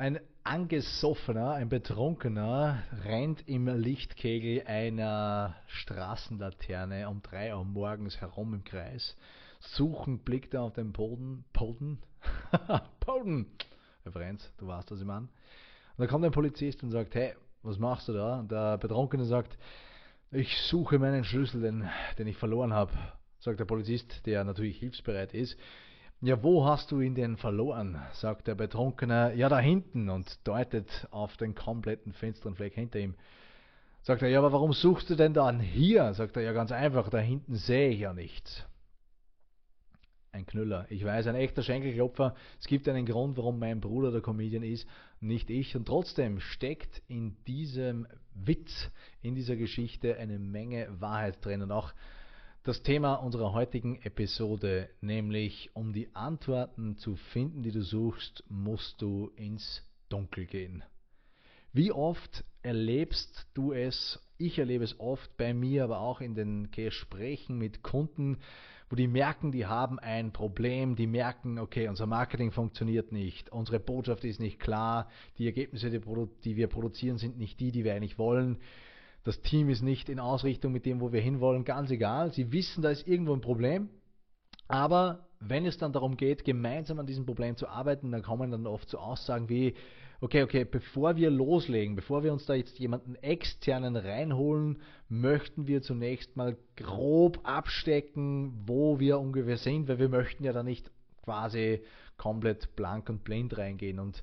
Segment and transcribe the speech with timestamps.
[0.00, 8.62] Ein angesoffener, ein Betrunkener rennt im Lichtkegel einer Straßenlaterne um 3 Uhr morgens herum im
[8.62, 9.16] Kreis.
[9.58, 11.44] Suchend blickt er auf den Boden.
[11.52, 11.98] Boden?
[13.04, 13.46] Boden!
[14.06, 15.26] Referenz, du weißt, was ich meine.
[15.26, 15.30] Und
[15.96, 17.34] da kommt ein Polizist und sagt, hey,
[17.64, 18.38] was machst du da?
[18.38, 19.58] Und der Betrunkene sagt,
[20.30, 21.88] ich suche meinen Schlüssel, den,
[22.18, 22.92] den ich verloren habe.
[23.40, 25.58] Sagt der Polizist, der natürlich hilfsbereit ist.
[26.20, 27.96] Ja, wo hast du ihn denn verloren?
[28.14, 29.34] sagt der Betrunkene.
[29.36, 33.14] Ja, da hinten und deutet auf den kompletten finsteren hinter ihm.
[34.02, 36.12] Sagt er, ja, aber warum suchst du denn dann hier?
[36.14, 38.66] Sagt er, ja, ganz einfach, da hinten sehe ich ja nichts.
[40.32, 40.86] Ein Knüller.
[40.90, 42.34] Ich weiß, ein echter Schenkelklopfer.
[42.58, 44.88] Es gibt einen Grund, warum mein Bruder der Comedian ist,
[45.20, 45.76] nicht ich.
[45.76, 48.90] Und trotzdem steckt in diesem Witz,
[49.22, 51.62] in dieser Geschichte eine Menge Wahrheit drin.
[51.62, 51.92] Und auch
[52.64, 59.00] das Thema unserer heutigen Episode, nämlich um die Antworten zu finden, die du suchst, musst
[59.00, 60.82] du ins Dunkel gehen.
[61.72, 64.20] Wie oft erlebst du es?
[64.38, 68.38] Ich erlebe es oft bei mir, aber auch in den Gesprächen mit Kunden,
[68.90, 73.80] wo die merken, die haben ein Problem, die merken, okay, unser Marketing funktioniert nicht, unsere
[73.80, 78.18] Botschaft ist nicht klar, die Ergebnisse, die wir produzieren, sind nicht die, die wir eigentlich
[78.18, 78.58] wollen
[79.24, 82.32] das Team ist nicht in Ausrichtung mit dem, wo wir hinwollen, ganz egal.
[82.32, 83.88] Sie wissen, da ist irgendwo ein Problem,
[84.68, 88.66] aber wenn es dann darum geht, gemeinsam an diesem Problem zu arbeiten, dann kommen dann
[88.66, 89.74] oft so Aussagen wie,
[90.20, 95.82] okay, okay, bevor wir loslegen, bevor wir uns da jetzt jemanden externen reinholen, möchten wir
[95.82, 100.90] zunächst mal grob abstecken, wo wir ungefähr sind, weil wir möchten ja da nicht
[101.22, 101.82] quasi
[102.16, 104.00] komplett blank und blind reingehen.
[104.00, 104.22] Und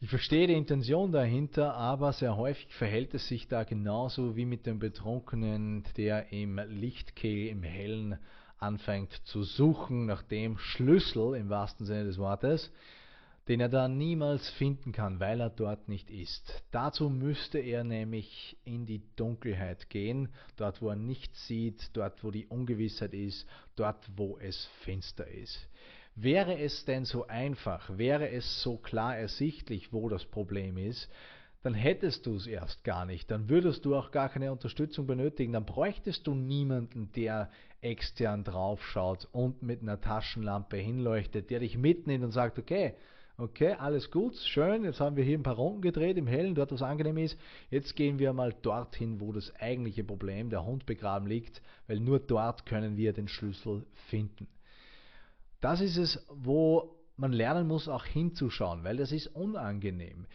[0.00, 4.64] ich verstehe die Intention dahinter, aber sehr häufig verhält es sich da genauso wie mit
[4.64, 8.18] dem Betrunkenen, der im Lichtkehl, im Hellen
[8.58, 12.72] anfängt zu suchen nach dem Schlüssel im wahrsten Sinne des Wortes,
[13.48, 16.62] den er da niemals finden kann, weil er dort nicht ist.
[16.70, 22.30] Dazu müsste er nämlich in die Dunkelheit gehen, dort wo er nichts sieht, dort wo
[22.30, 25.68] die Ungewissheit ist, dort wo es finster ist.
[26.20, 31.08] Wäre es denn so einfach, wäre es so klar ersichtlich, wo das Problem ist,
[31.62, 35.52] dann hättest du es erst gar nicht, dann würdest du auch gar keine Unterstützung benötigen,
[35.52, 37.50] dann bräuchtest du niemanden, der
[37.82, 42.94] extern draufschaut und mit einer Taschenlampe hinleuchtet, der dich mitnimmt und sagt, okay,
[43.36, 46.72] okay, alles gut, schön, jetzt haben wir hier ein paar Runden gedreht im Hellen, dort
[46.72, 47.38] was angenehm ist,
[47.70, 52.18] jetzt gehen wir mal dorthin, wo das eigentliche Problem, der Hund begraben liegt, weil nur
[52.18, 54.48] dort können wir den Schlüssel finden.
[55.60, 60.26] Das ist es, wo man lernen muss, auch hinzuschauen, weil das ist unangenehm.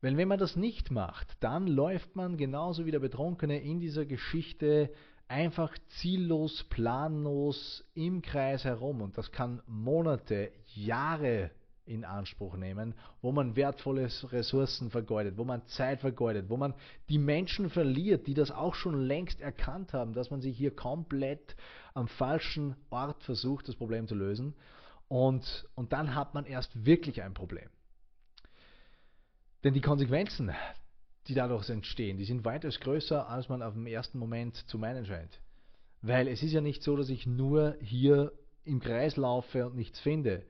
[0.00, 4.06] Weil wenn man das nicht macht, dann läuft man genauso wie der Betrunkene in dieser
[4.06, 4.90] Geschichte
[5.26, 9.02] einfach ziellos, planlos im Kreis herum.
[9.02, 11.50] Und das kann Monate, Jahre
[11.88, 16.74] in Anspruch nehmen, wo man wertvolle Ressourcen vergeudet, wo man Zeit vergeudet, wo man
[17.08, 21.56] die Menschen verliert, die das auch schon längst erkannt haben, dass man sich hier komplett
[21.94, 24.54] am falschen Ort versucht, das Problem zu lösen.
[25.08, 27.68] Und, und dann hat man erst wirklich ein Problem.
[29.64, 30.52] Denn die Konsequenzen,
[31.26, 35.06] die dadurch entstehen, die sind weitaus größer, als man auf dem ersten Moment zu meinen
[35.06, 35.40] scheint.
[36.02, 38.32] Weil es ist ja nicht so, dass ich nur hier
[38.64, 40.44] im Kreis laufe und nichts finde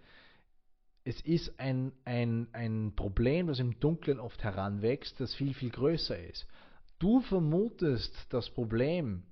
[1.08, 6.18] es ist ein, ein, ein Problem, das im Dunkeln oft heranwächst, das viel, viel größer
[6.18, 6.46] ist.
[6.98, 9.22] Du vermutest das Problem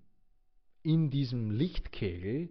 [0.83, 2.49] in diesem Lichtkegel,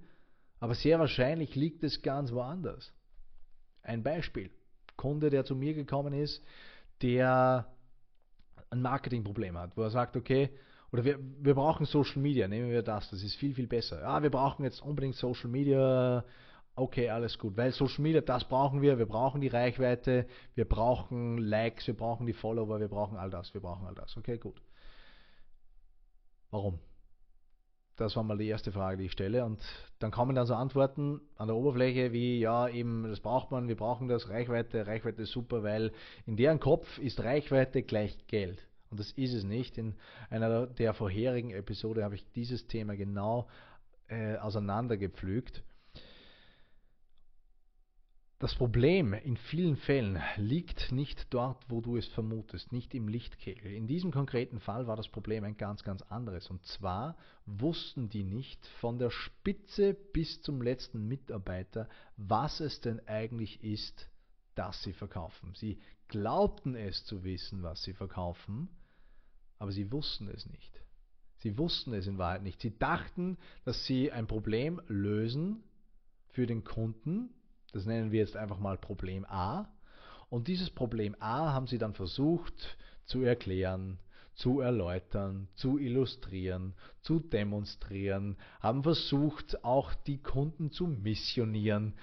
[0.60, 2.94] aber sehr wahrscheinlich liegt es ganz woanders.
[3.82, 4.52] Ein Beispiel.
[4.96, 6.44] Kunde, der zu mir gekommen ist,
[7.02, 7.68] der
[8.70, 10.52] ein Marketingproblem hat, wo er sagt, okay,
[10.92, 14.02] oder wir, wir brauchen Social Media, nehmen wir das, das ist viel, viel besser.
[14.02, 16.24] Ja, wir brauchen jetzt unbedingt Social Media,
[16.76, 17.58] okay, alles gut.
[17.58, 18.98] Weil Social Media, das brauchen wir.
[18.98, 23.54] Wir brauchen die Reichweite, wir brauchen Likes, wir brauchen die Follower, wir brauchen all das,
[23.54, 24.16] wir brauchen all das.
[24.18, 24.62] Okay, gut.
[26.52, 26.80] Warum?
[27.98, 29.46] Das war mal die erste Frage, die ich stelle.
[29.46, 29.64] Und
[30.00, 33.78] dann kommen dann so Antworten an der Oberfläche wie, ja, eben, das braucht man, wir
[33.78, 35.94] brauchen das, Reichweite, Reichweite ist super, weil
[36.26, 38.68] in deren Kopf ist Reichweite gleich Geld.
[38.90, 39.78] Und das ist es nicht.
[39.78, 39.96] In
[40.30, 43.48] einer der vorherigen Episode habe ich dieses Thema genau
[44.08, 45.64] äh, auseinandergepflügt.
[48.38, 53.72] Das Problem in vielen Fällen liegt nicht dort, wo du es vermutest, nicht im Lichtkegel.
[53.72, 56.50] In diesem konkreten Fall war das Problem ein ganz, ganz anderes.
[56.50, 57.16] Und zwar
[57.46, 61.88] wussten die nicht von der Spitze bis zum letzten Mitarbeiter,
[62.18, 64.10] was es denn eigentlich ist,
[64.54, 65.54] das sie verkaufen.
[65.56, 65.80] Sie
[66.10, 68.68] glaubten es zu wissen, was sie verkaufen,
[69.60, 70.82] aber sie wussten es nicht.
[71.38, 72.60] Sie wussten es in Wahrheit nicht.
[72.60, 75.64] Sie dachten, dass sie ein Problem lösen
[76.28, 77.30] für den Kunden,
[77.74, 79.68] das nennen wir jetzt einfach mal Problem A.
[80.30, 84.00] Und dieses Problem A haben sie dann versucht zu erklären,
[84.34, 91.94] zu erläutern, zu illustrieren, zu demonstrieren, haben versucht auch die Kunden zu missionieren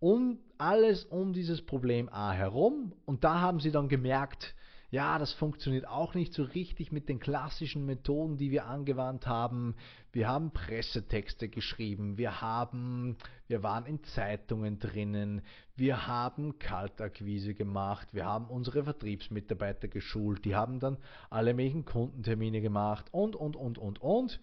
[0.00, 2.92] und alles um dieses Problem A herum.
[3.04, 4.54] Und da haben sie dann gemerkt,
[4.90, 9.74] ja, das funktioniert auch nicht so richtig mit den klassischen Methoden, die wir angewandt haben.
[10.12, 13.16] Wir haben Pressetexte geschrieben, wir haben,
[13.48, 15.42] wir waren in Zeitungen drinnen,
[15.74, 20.98] wir haben Kaltakquise gemacht, wir haben unsere Vertriebsmitarbeiter geschult, die haben dann
[21.30, 24.40] alle möglichen Kundentermine gemacht und, und, und, und, und.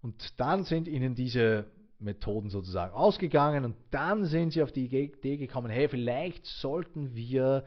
[0.00, 1.66] Und dann sind ihnen diese
[2.00, 7.64] Methoden sozusagen ausgegangen und dann sind sie auf die Idee gekommen, hey, vielleicht sollten wir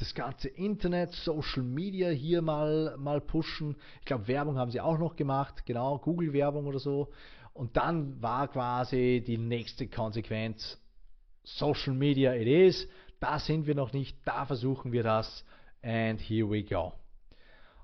[0.00, 3.76] das ganze Internet, Social Media hier mal, mal pushen.
[4.00, 7.12] Ich glaube, Werbung haben sie auch noch gemacht, genau, Google-Werbung oder so.
[7.52, 10.80] Und dann war quasi die nächste Konsequenz,
[11.44, 12.88] Social Media it is.
[13.20, 15.44] Da sind wir noch nicht, da versuchen wir das.
[15.82, 16.94] And here we go.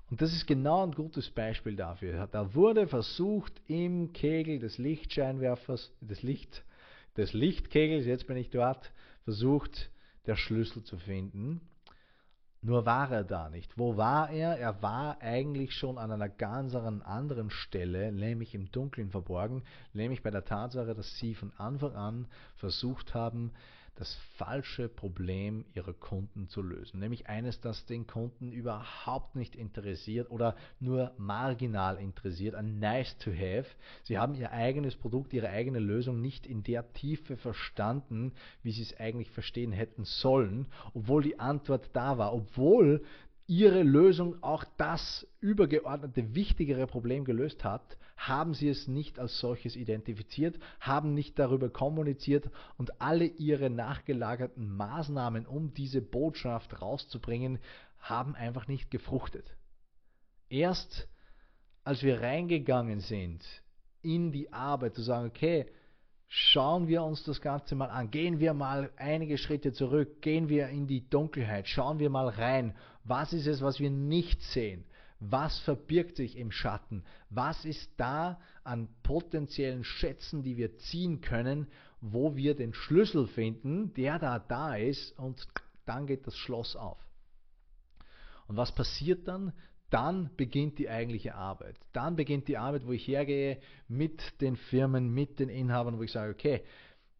[0.09, 2.27] Und das ist genau ein gutes Beispiel dafür.
[2.31, 6.63] Da wurde versucht, im Kegel des Lichtscheinwerfers, des Licht,
[7.15, 8.91] des Lichtkegels, jetzt bin ich dort,
[9.25, 9.91] versucht,
[10.25, 11.61] der Schlüssel zu finden.
[12.67, 13.77] Nur war er da nicht.
[13.77, 14.59] Wo war er?
[14.59, 20.31] Er war eigentlich schon an einer ganz anderen Stelle, nämlich im Dunkeln verborgen, nämlich bei
[20.31, 22.27] der Tatsache, dass sie von Anfang an
[22.57, 23.53] versucht haben,
[23.97, 26.99] das falsche Problem ihrer Kunden zu lösen.
[26.99, 33.31] Nämlich eines, das den Kunden überhaupt nicht interessiert oder nur marginal interessiert, ein nice to
[33.31, 33.65] have.
[34.03, 38.83] Sie haben ihr eigenes Produkt, ihre eigene Lösung nicht in der Tiefe verstanden, wie sie
[38.83, 43.03] es eigentlich verstehen hätten sollen, obwohl die Antwort da war, obwohl
[43.47, 49.75] ihre Lösung auch das übergeordnete, wichtigere Problem gelöst hat, haben sie es nicht als solches
[49.75, 57.59] identifiziert, haben nicht darüber kommuniziert und alle ihre nachgelagerten Maßnahmen, um diese Botschaft rauszubringen,
[57.99, 59.55] haben einfach nicht gefruchtet.
[60.49, 61.07] Erst
[61.83, 63.43] als wir reingegangen sind
[64.01, 65.67] in die Arbeit, zu sagen, okay,
[66.27, 70.67] schauen wir uns das Ganze mal an, gehen wir mal einige Schritte zurück, gehen wir
[70.69, 74.83] in die Dunkelheit, schauen wir mal rein, was ist es, was wir nicht sehen,
[75.19, 77.03] was verbirgt sich im Schatten?
[77.29, 81.67] Was ist da an potenziellen Schätzen, die wir ziehen können,
[82.01, 85.47] wo wir den Schlüssel finden, der da da ist und
[85.85, 86.99] dann geht das Schloss auf.
[88.47, 89.53] Und was passiert dann?
[89.89, 91.77] Dann beginnt die eigentliche Arbeit.
[91.93, 96.11] Dann beginnt die Arbeit, wo ich hergehe mit den Firmen, mit den Inhabern, wo ich
[96.11, 96.63] sage, okay,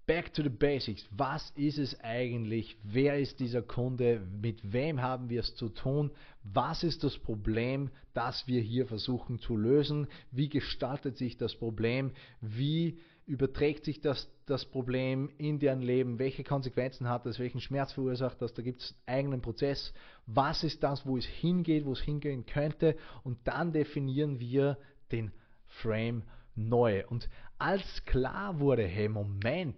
[0.08, 1.06] back to the basics.
[1.12, 2.78] Was ist es eigentlich?
[2.82, 4.26] Wer ist dieser Kunde?
[4.42, 6.12] Mit wem haben wir es zu tun?
[6.44, 10.08] Was ist das Problem, das wir hier versuchen zu lösen?
[10.32, 12.12] Wie gestaltet sich das Problem?
[12.40, 16.18] Wie überträgt sich das, das Problem in deren Leben?
[16.20, 17.38] Welche Konsequenzen hat das?
[17.38, 18.54] Welchen Schmerz verursacht das?
[18.54, 19.94] Da gibt es einen eigenen Prozess.
[20.26, 22.96] Was ist das, wo es hingeht, wo es hingehen könnte?
[23.24, 24.78] Und dann definieren wir
[25.12, 25.34] den
[25.66, 26.24] Frame
[26.56, 27.06] neu.
[27.08, 29.78] Und als klar wurde, hey, Moment,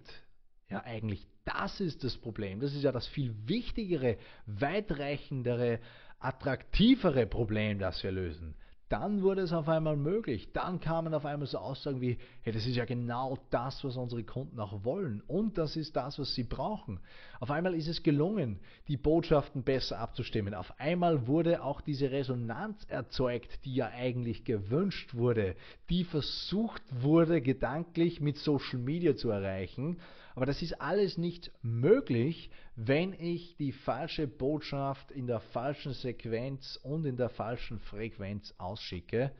[0.70, 5.80] ja eigentlich das ist das Problem, das ist ja das viel wichtigere, weitreichendere,
[6.20, 8.56] attraktivere Problem, das wir lösen,
[8.90, 10.52] dann wurde es auf einmal möglich.
[10.52, 14.24] Dann kamen auf einmal so Aussagen wie, hey, das ist ja genau das, was unsere
[14.24, 17.00] Kunden auch wollen und das ist das, was sie brauchen.
[17.40, 20.56] Auf einmal ist es gelungen, die Botschaften besser abzustimmen.
[20.56, 25.56] Auf einmal wurde auch diese Resonanz erzeugt, die ja eigentlich gewünscht wurde,
[25.90, 30.00] die versucht wurde, gedanklich mit Social Media zu erreichen.
[30.40, 36.80] Aber das ist alles nicht möglich, wenn ich die falsche Botschaft in der falschen Sequenz
[36.82, 39.34] und in der falschen Frequenz ausschicke,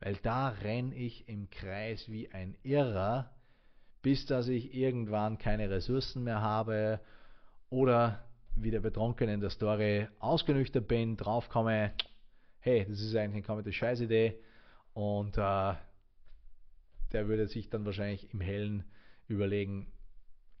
[0.00, 3.30] weil da renne ich im Kreis wie ein Irrer,
[4.02, 6.98] bis dass ich irgendwann keine Ressourcen mehr habe
[7.68, 8.24] oder
[8.56, 11.92] wie der Betrunkene in der Story ausgenüchtert bin, draufkomme,
[12.58, 14.34] hey, das ist eigentlich eine komplette Scheißidee
[14.94, 15.74] und äh,
[17.12, 18.82] der würde sich dann wahrscheinlich im Hellen
[19.28, 19.86] überlegen,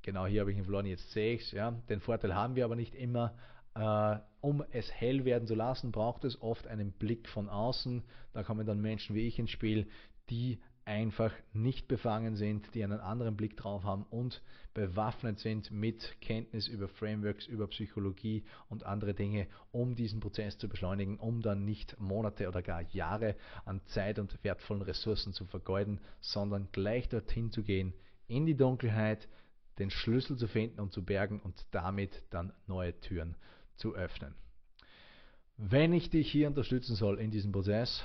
[0.02, 1.52] genau hier habe ich ihn verloren, jetzt sehe ich es.
[1.52, 1.70] Ja.
[1.88, 3.34] Den Vorteil haben wir aber nicht immer.
[3.74, 8.02] Äh, um es hell werden zu lassen, braucht es oft einen Blick von außen.
[8.32, 9.86] Da kommen dann Menschen wie ich ins Spiel,
[10.30, 14.42] die einfach nicht befangen sind, die einen anderen Blick drauf haben und
[14.74, 20.68] bewaffnet sind mit Kenntnis über Frameworks, über Psychologie und andere Dinge, um diesen Prozess zu
[20.68, 26.00] beschleunigen, um dann nicht Monate oder gar Jahre an Zeit und wertvollen Ressourcen zu vergeuden,
[26.20, 27.92] sondern gleich dorthin zu gehen,
[28.26, 29.28] in die Dunkelheit,
[29.80, 33.34] den Schlüssel zu finden und zu bergen und damit dann neue Türen
[33.74, 34.36] zu öffnen.
[35.56, 38.02] Wenn ich dich hier unterstützen soll in diesem Prozess,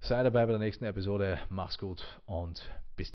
[0.00, 1.38] sei dabei bei der nächsten Episode.
[1.48, 2.62] Mach's gut und
[2.96, 3.12] bis